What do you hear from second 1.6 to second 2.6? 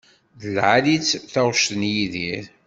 n Yidir.